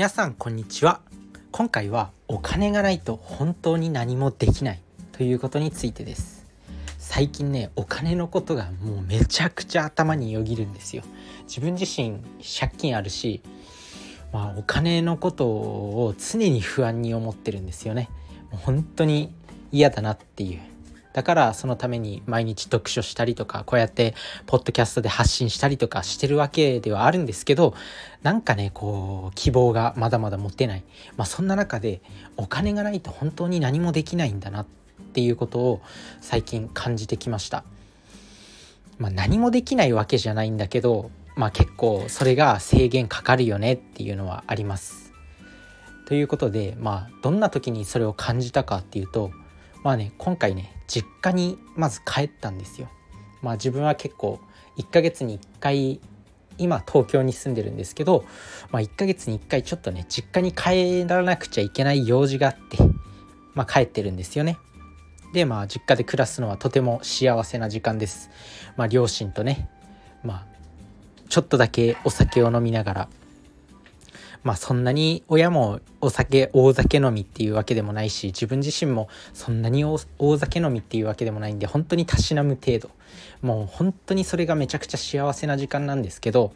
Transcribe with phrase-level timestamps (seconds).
[0.00, 1.02] 皆さんこんにちは。
[1.52, 4.80] 今回はお金がないと本当に何もできない
[5.12, 6.46] ということについてです。
[6.96, 11.02] 最近ねお金のことがもうめちゃくちゃ頭によぎるんですよ。
[11.42, 13.42] 自分自身借金あるし
[14.32, 18.08] まあお金のことを常に不安に思ってるんですよね。
[18.50, 19.34] もう本当に
[19.70, 20.60] 嫌だなっていう。
[21.12, 24.14] だからそのために毎日読書したりとかこうやって
[24.46, 27.74] ポッドキャストで発信したりとかしてるわけではあるんですけど
[28.22, 30.84] なんかねこう希望がまだまだ持てない
[31.16, 32.00] まあそんな中で
[32.36, 34.66] お金がないと本当に何もできないんだなっ
[35.12, 35.80] ていうことを
[36.20, 37.64] 最近感じてきました。
[38.98, 45.12] まあ、何もできないわけじゃないんだけどまあ結構それが制限かかるよねっていうのはあります。
[46.06, 49.30] ということでまあどんな時にそれを感じたかっていうと
[49.82, 52.88] まあね今回ね実家にまず帰ったんですよ。
[53.42, 54.40] まあ自分は結構
[54.76, 56.00] 1ヶ月に1回
[56.58, 58.24] 今東京に住んでるんですけど、
[58.70, 62.76] まあ、1ヶ月に1回ちょっとね実家に帰らなくちゃいけない用事があって、
[63.54, 64.58] まあ、帰ってるんですよね。
[65.32, 68.30] でまあ実家で暮らすのはとても幸せな時間です。
[68.76, 69.70] まあ、両親とね
[70.22, 70.46] まあ
[71.28, 73.08] ちょっとだけお酒を飲みながら
[74.42, 79.98] まあそんなに親もお酒大酒飲みっていうわけでもないし自分自身もそんなに大
[80.38, 82.90] 酒飲みっていうわけでもないんで本当にたしなむ程度
[83.42, 86.52] もう本当にそれがめちゃくちゃ幸せな時間なんですけど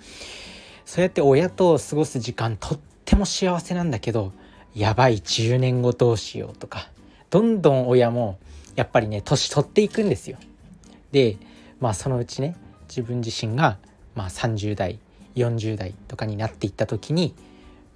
[0.84, 4.32] そうやって親と過ごす時間とっても幸せなんだけど
[4.74, 6.88] やばい10年後どうしようとか
[7.30, 8.38] どんどん親も
[8.76, 10.38] やっぱりね年取っていくんですよ。
[11.12, 11.36] で
[11.80, 12.56] まあそのうちね
[12.88, 13.78] 自分自身が
[14.14, 14.98] まあ30代
[15.36, 17.34] 40代とかになっていった時に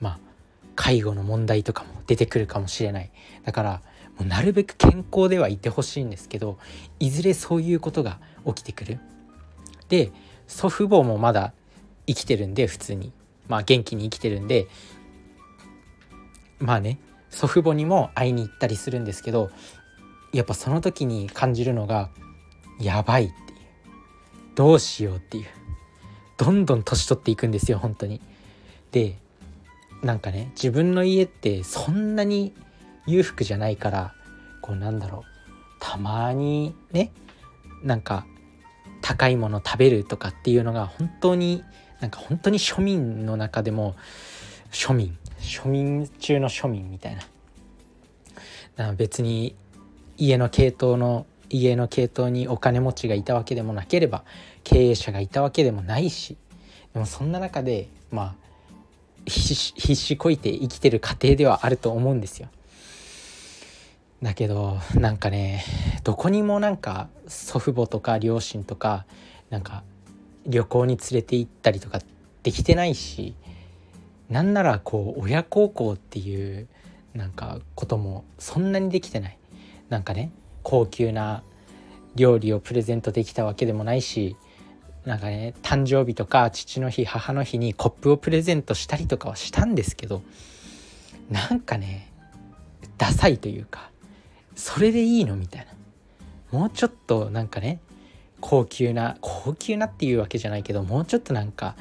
[0.01, 0.19] まあ
[0.77, 3.11] 介護の問題とかも出てくるかもしれない。
[3.45, 3.83] だから
[4.19, 6.59] もうなるべく健康ではいてほしいんですけど
[6.99, 9.01] いずれそういうことが起きてくる。
[9.89, 10.13] で
[10.47, 11.53] 祖父母もまだ
[12.07, 13.13] 生きてるんで普通に。
[13.49, 14.69] まあ元気に生きてるんで
[16.59, 16.99] まあね
[17.31, 19.51] 祖父母にも会いに行ったりするんですけど
[20.35, 22.11] やっぱその時に感じるのが
[22.79, 23.59] やばいっていう。
[24.55, 25.47] どうしようっていう。
[26.37, 28.21] どんどん年取っていくんですよ本当に。
[28.93, 29.17] で
[30.03, 32.53] なんかね自分の家ってそんなに
[33.07, 34.15] 裕福じゃないから
[34.61, 35.23] こうなんだろう
[35.81, 37.13] たまにね
[37.83, 38.27] なんか
[39.01, 41.65] 高いもの食べるとかっていうのが本当に
[42.01, 43.97] なんか本当に庶民の中でも
[44.71, 47.23] 庶民庶民中の庶民みたいな。
[48.95, 49.57] 別に
[50.17, 54.25] 家の系統の家の系統にお金持ちがいたわけでもなければ
[54.63, 56.37] 経営者がいたわけでもないし
[56.93, 58.48] でもそんな中でまあ
[59.29, 62.49] 必死こいて生きてる過程ではあると思うんですよ。
[64.23, 65.65] だけどなんかね
[66.03, 69.07] どこにもなんか祖父母とか両親とか
[69.49, 69.85] なんか
[70.47, 72.01] 旅行に連れて行ったりとか
[72.43, 73.35] できてないし
[74.29, 76.67] なんならこう親孝行っていう
[77.15, 79.39] なんかこともそんなにできてない
[79.89, 81.43] なんかね高級な
[82.17, 84.37] 料理をプレゼントできたわけでもないし
[85.09, 90.21] なんかね誕生日とか父の日母の日にコップをプレゼントしたりとかはしたんですけど
[91.31, 92.13] なんかね
[92.99, 93.91] ダサいというか
[94.55, 95.67] それでいいのみたい
[96.53, 97.81] なもうちょっとなんかね
[98.43, 101.75] 高級な高級なっていうわけじゃないけどもうちょっとなんか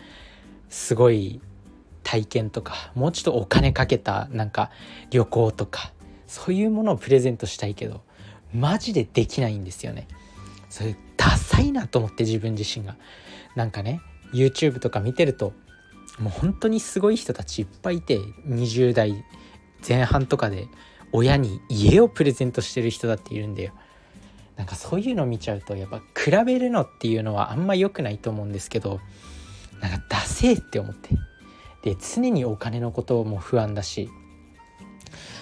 [0.70, 1.42] すごい
[2.04, 4.72] 体験とかもうちょっとお金かけたなんか
[5.10, 5.92] 旅行とか
[6.28, 8.04] そういうものをプレゼントしたいけど
[8.54, 10.08] マジでできないんですよね。
[10.70, 12.96] それダサいなと思って自分自身が。
[13.56, 14.02] なんかね
[14.34, 15.54] YouTube とか見てると
[16.20, 19.24] もう本当にすごい人たちいっぱいいて20代
[19.88, 20.68] 前半とかで
[21.12, 23.74] 親に家をプレゼントしてる人だっているんだよ。
[24.56, 29.00] なんかそういうの見ちゃうとやっぱ比べるのっていうのはあんま良くないと思うんですけど
[29.80, 31.16] なんかダセーって思って。
[31.84, 34.10] で常にお金のことも不安だし。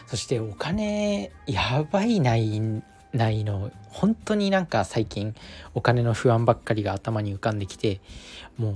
[0.08, 2.62] そしてお金やばいない
[3.16, 5.36] ないの本当になんか最近
[5.74, 8.02] お金の不安ばっかりが頭に浮かんできて
[8.58, 8.76] もう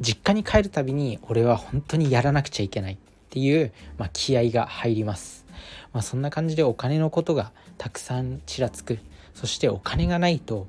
[0.00, 2.96] 実家に帰るたびに俺は本当にやらなくちゃいけないっ
[3.30, 5.44] ていう、まあ、気合が入ります、
[5.92, 8.98] まあ、そんな感じでお金のことがたくさんちらつく。
[9.38, 10.66] そしてお金がないと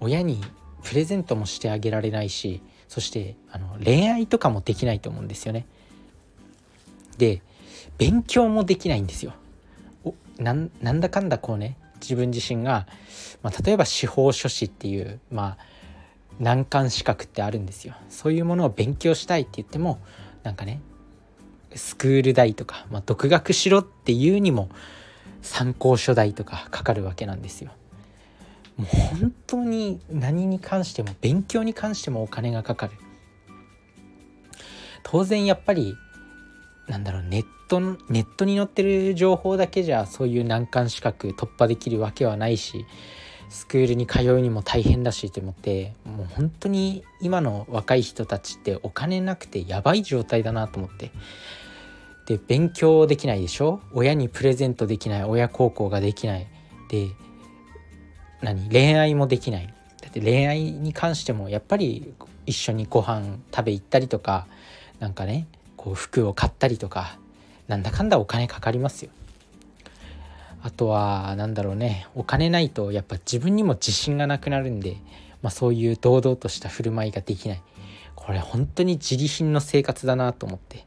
[0.00, 0.40] 親に
[0.82, 5.66] プレゼントもしてあげられないしそしてあの恋愛とかもできないと思うんですよね。
[7.16, 7.42] で
[7.96, 9.34] 勉強もできないんですよ。
[10.04, 10.70] おなん
[11.00, 12.86] だかんだこうね自分自身が、
[13.42, 15.58] まあ、例えば司法書士っていう、まあ、
[16.38, 20.00] 難関資格ってあるんですよそういうものを勉強したいって言っても
[20.42, 20.80] なんかね
[21.74, 24.68] スクール代とか、まあ、独学しろっていうにも
[25.42, 27.70] 参考書代とかかかるわけなんですよ。
[28.76, 32.92] もう本当に何に関しても勉強に関してもお金がかかる。
[35.02, 35.96] 当然やっぱり
[36.88, 42.86] なんだろうネットネットに載ってる情報だけじゃそういう難関資格突破できるわけはないし
[43.50, 51.10] スクールに通うにも大変だしと思ってもう本当に今の若い人たちってお金なくてやばい状態だなと思って。
[52.26, 53.80] で勉強できないでしょ？
[53.94, 55.24] 親にプレゼントできない。
[55.24, 56.46] 親孝行ができない。
[56.90, 57.08] で
[58.42, 58.68] 何？
[58.68, 59.66] 恋愛もできない。
[60.02, 62.12] だって恋愛に関してもやっぱり
[62.44, 64.46] 一緒にご飯食べ行ったりとか
[65.00, 65.46] なんかね
[65.88, 67.18] こう服を買ったりとか
[67.66, 69.10] なんだかんだお金かかりますよ。
[70.62, 74.96] あとは何だろうねお金ないとやっぱ自分にも自信がなくなるんで、
[75.40, 77.62] まあ、そういう堂々とした振る舞いができない。
[78.14, 80.84] これ本当に自利品の生活だなと思って。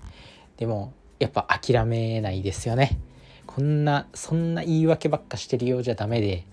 [0.57, 2.99] でもやっぱ諦めないですよね。
[3.47, 6.45] こんなそんな言い訳ばっかしてるようじゃダメで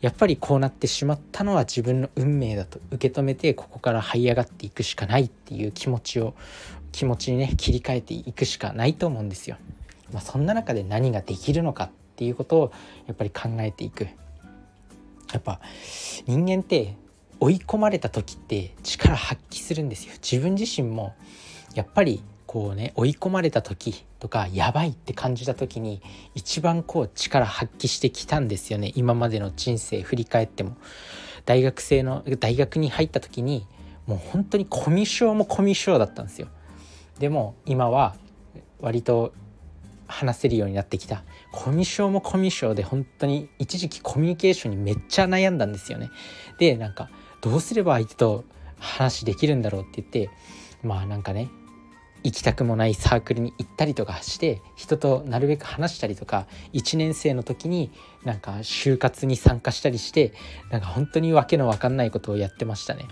[0.00, 6.34] やっぱりこうなってしまったのは自分の運命だと受け止めてここから這い上がっていくしかないっていう気持ちを
[6.96, 9.58] 気持ちにね切り替えていくしかないと思うんですよ。
[10.14, 12.72] まあ、そんな中で何ができるのかっていうことを
[13.06, 14.04] やっぱり考えていく。
[14.04, 15.60] やっぱ
[16.26, 16.94] 人間って
[17.38, 20.14] 追い込まれた時って力発揮するんですよ。
[20.22, 21.14] 自分自身も
[21.74, 26.00] やっぱりこうね追い込まれた時とかやばいって感じた時に
[26.34, 30.78] 一番こう力発揮してきたんですよね今までの人生振り返っても
[31.44, 33.66] 大学生の大学に入った時に
[34.06, 36.48] もう本当にコミュ障もコミュ障だったんですよ
[37.18, 38.16] でも今は
[38.80, 39.32] 割と
[40.06, 46.10] 話せるようになってきたコミュ障もコミュ障で本当に一時期コミュニケーションにめっちゃ悩んだんですよね
[46.58, 47.10] でなんか
[47.40, 48.44] どうすれば相手と
[48.78, 50.30] 話できるんだろうって言って
[50.82, 51.48] まあなんかね
[52.22, 57.92] 行きたくもないサークルに行ったりとかして人となるべく話したりとか1年生の時に
[58.24, 60.32] なんか就活に参加したりして
[60.70, 63.04] なんか本当に訳の分かんないことをやってましたね。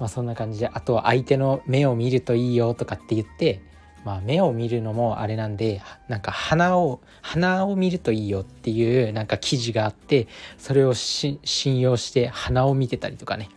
[0.00, 3.60] まあそんな感じであとは相手の目を見るといいよとかって言って
[4.04, 10.26] まあ目を見るのもあれなんでなんか鼻を鼻を見るといいよっていうなんか記事があって
[10.58, 11.38] それを信
[11.80, 13.50] 用して鼻を見てたりとかね。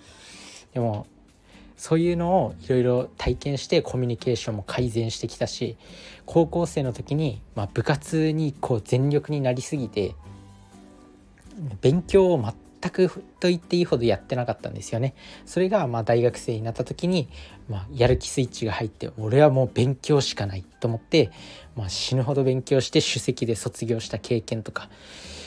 [0.74, 1.08] でも
[1.78, 5.76] そういうのをいろいろ体験してコミュニケーションも改善してきたし
[6.26, 10.16] 高校生の時に、まあ、部活にこう全力になりすぎて
[11.82, 12.38] 勉強を
[12.84, 15.16] 全くと言っていいほどやってなかったんですよね。
[15.46, 17.30] それがまあ大学生になった時に、
[17.70, 21.32] まあ、やる気スイッチが入って俺はもう勉強しかないと思って、
[21.78, 24.90] まあ、死ぬほど勉強して首席で卒業した経験とか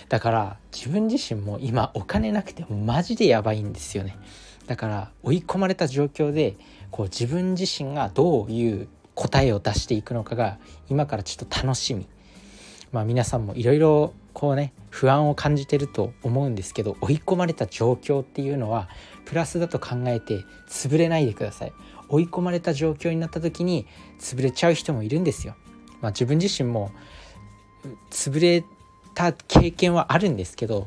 [0.09, 4.17] だから自分自身も今お金なくてもマジでやばいんですよね。
[4.67, 6.57] だから追い込まれた状況で
[6.91, 10.59] こう自分自身がどういう答えを出していくのかが
[10.89, 12.07] 今からちょっと楽しみ
[12.93, 18.91] まあ皆さんもいろいろこうね不安を感じてると思うんですけど追い込まれた状況っていうのは
[19.25, 21.73] プラスだと考えて潰れないでください。
[22.11, 23.87] 追い込まれた状況になった時に
[24.21, 25.57] 潰れちゃう人もいるんですよ。
[26.03, 26.93] まあ自分自身も
[28.11, 28.63] 潰れ
[29.15, 30.87] た経験はあるんですけど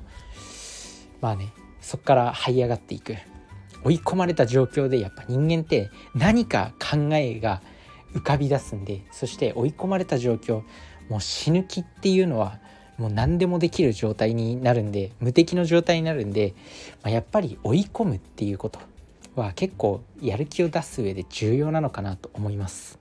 [1.19, 3.15] まあねそこから這い上がっていく。
[3.83, 7.63] 追い込まれた状況でやっぱ人間って何か考えが
[8.13, 10.61] 浮かび出すんでそして追い込まれた状況
[11.09, 12.59] もう死ぬ気っていうのは
[12.99, 16.53] もう何でもできる状態になるんで無敵の状態になるんで、
[17.01, 18.79] まあ、やっぱり追い込むっていうこと
[19.35, 22.99] は結構やる気を出す上で重要なのかなと思います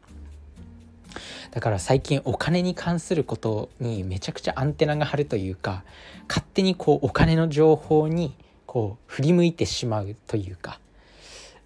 [1.50, 5.82] だから最近お金に関することにめちゃくちゃアンテナが張るというか
[6.28, 8.34] 勝手にこうお金の情報に
[8.66, 10.78] こう振り向いてしまうというか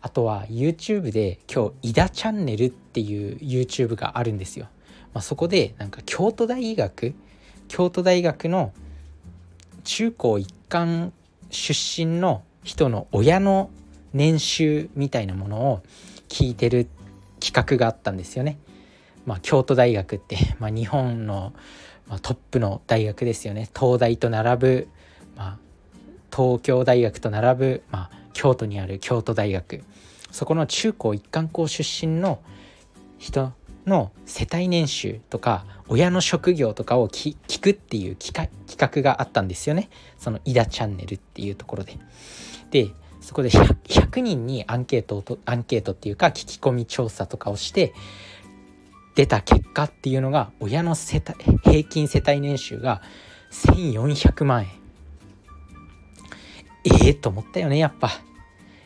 [0.01, 4.69] あとは YouTube で今日「井田チャンネル」っていう YouTube があるんですよ。
[5.15, 7.15] まあ、そこでなんか京都大学
[7.73, 8.75] 京都大学の
[9.83, 11.11] 中高一貫
[11.49, 13.71] 出身の人の親の
[14.13, 15.83] 年収みたいなものを
[16.29, 16.87] 聞いてる
[17.41, 18.59] 企画があったんですよね。
[19.25, 21.55] まあ、京都大学って、 まあ、日本の、
[22.09, 24.89] まあ、トップの大学ですよね東大と並ぶ、
[25.35, 25.59] まあ、
[26.31, 29.83] 東京大学と並ぶ、まあ、京都にある京都大学
[30.31, 32.39] そこの中高一貫校出身の
[33.17, 33.55] 人
[33.87, 39.91] の世帯年収とか親の職業とかを聞くっていう企画があったんですよね。
[40.19, 41.99] その「井田チャンネル」っていうところで。
[42.71, 47.95] でそこで 100, 100人にアンケートとアンケートっていうか聞き込み調査とかをして
[49.15, 53.03] 出た結果っていうのが親の世帯平均世帯年収が
[53.53, 54.69] 1400万円。
[56.85, 58.11] ええー、と思ったよねやっぱ。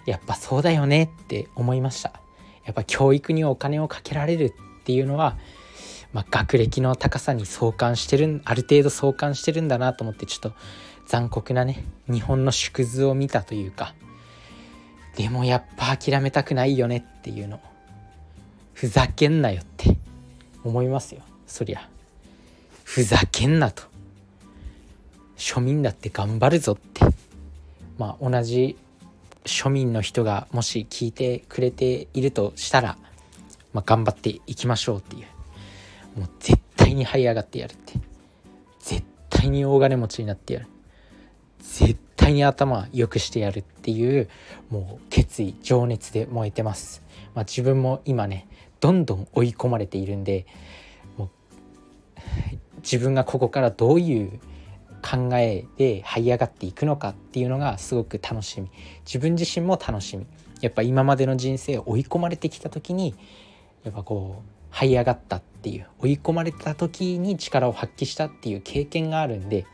[0.05, 2.13] やっぱそうだよねって思いました。
[2.65, 4.55] やっぱ教育にお金をかけられる
[4.87, 5.37] っていうのは、
[6.13, 10.53] まあ、学歴の高さに相関してるある程度相関してるんだなと思ってちょっと
[11.09, 13.95] 残酷なね日本の縮図を見たというか
[15.17, 17.61] でもやっぱ諦めたくないよねっていうの
[18.75, 19.97] ふざけんなよって
[20.63, 21.23] 思いますよ。
[21.47, 21.89] そりゃ。
[22.85, 23.85] ふざけんなと。
[25.37, 27.01] 庶民だって頑張るぞって。
[27.97, 28.77] まあ同じ
[29.47, 32.99] 庶民の人がもし聞いてくれているとしたら、
[33.77, 36.19] まあ、頑張っていきましょうっていう。
[36.19, 37.93] もう絶対に這い上がってやるって。
[38.81, 40.67] 絶対に大金持ちになってやる。
[41.61, 44.31] 絶対に頭良くしてやるっていう
[44.71, 47.03] もう決意情熱で燃えてます、
[47.35, 48.47] まあ、自分も今ね
[48.81, 50.47] どんどん追い込まれているんで
[51.17, 51.31] もう
[52.79, 54.41] 自分がここからどういう
[55.03, 58.71] 考えで這い上がっていくのかっていうのがすごく楽しみ。
[59.05, 60.27] 自分自身も楽しみ。
[60.61, 63.15] やっぱ今までの人生を追い込まれてきた時に
[63.87, 69.65] やっぱこう這い上がったっていう追い込まれた時に力を発揮したっていう経験があるんで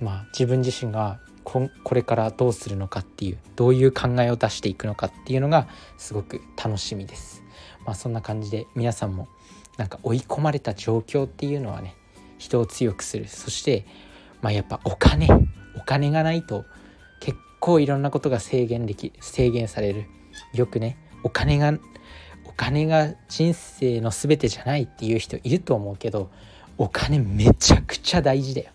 [0.00, 5.68] まあ自分自身がこれからどうするのかっていうどういう考えを出していくのかっていうのが
[5.98, 7.44] すごく楽しみです。
[7.86, 9.28] まあ、そんな感じで皆さんも
[9.76, 11.94] なんか追い込まれた状況っていうのはね
[12.38, 13.28] 人を強くする。
[13.28, 13.86] そして
[14.42, 15.28] まあやっぱお金。
[15.76, 16.64] お金がないと
[17.20, 20.06] 結構いろんなことが制限でき制限される。
[20.54, 21.72] よくねお金が
[22.56, 26.30] 金が人生の全てじゃないっていう人いると思うけど
[26.78, 28.70] お金めちゃくちゃ大事だよ。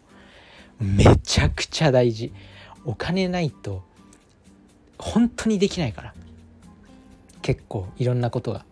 [0.79, 2.31] めちゃくちゃ大事。
[2.85, 3.83] お金ないと
[4.97, 6.13] 本当にできないから。
[7.41, 8.65] 結構いろんなことが。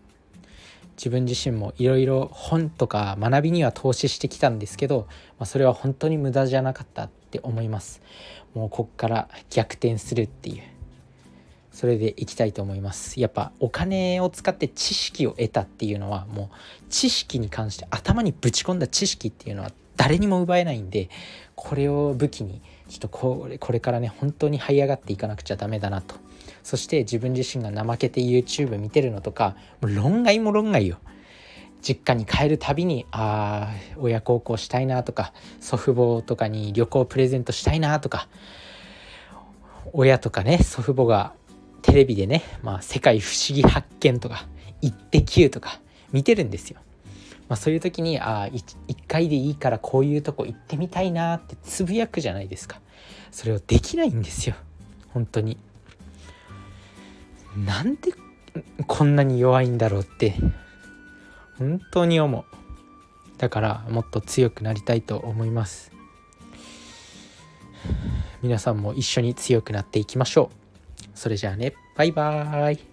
[0.96, 5.06] 自分自身もいろいろ本とか学びには投資してきたんですけど、
[5.38, 8.02] まあ、それは本当に無駄じゃなかったって思います。
[8.52, 10.62] もうこっから逆転するっていう。
[11.78, 13.20] それでいきたいと思います。
[13.20, 21.08] やっぱお金を使って知識を得たっていうのはもう知識に関して頭にぶち込んだ知識っていうのは誰にも奪えないんで
[21.54, 26.16] これを武器にちょっとこれこれからね本当に這い上がっていかなくちゃダメだなと。
[26.64, 30.98] そして自分自身が怠けて YouTube 見てるのとかもう論外も論外よ。
[31.80, 38.26] 実家に帰るたびにああ親孝行したいなとか祖父母とかに旅行プレゼントしたいなとか
[39.92, 41.34] 親とかね祖父母が
[41.82, 44.46] テレビでね「まあ、世界不思議発見」とか
[44.82, 45.80] 「イッテ Q」とか
[46.12, 46.80] 見てるんですよ。
[47.48, 52.80] まあ、そういう時にああ1回でいいからこういうとこ行ってみたいなってつぶやくじゃないですか。
[53.30, 54.54] それをできないんですよ。
[55.14, 55.56] 本当に。
[57.56, 58.12] なんで
[58.86, 60.34] こんなに弱いんだろうって
[61.58, 62.44] 本当に思う。
[63.38, 65.92] だからもっと強くなりたいと思います。
[68.42, 70.57] 皆さんも一緒に強くなっていきましょう。
[71.18, 71.74] それじゃあね。
[71.96, 72.87] バイバーイ。